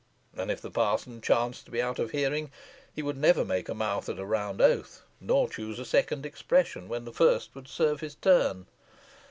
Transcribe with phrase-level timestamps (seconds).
[0.35, 2.51] And if the parson chanced to be out of hearing,
[2.91, 6.87] he would never make a mouth at a round oath, nor choose a second expression
[6.89, 8.65] when the first would serve his turn.